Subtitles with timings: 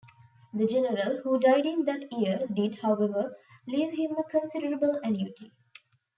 [0.51, 3.35] The general, who died in that year, did, however,
[3.67, 5.51] leave him a considerable annuity.